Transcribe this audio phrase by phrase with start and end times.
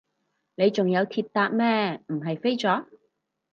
[0.55, 2.87] 你仲有鐵搭咩，唔係飛咗？